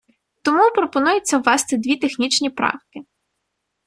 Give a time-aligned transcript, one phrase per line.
[0.41, 2.99] Тому, пропонується внести дві технічні правки.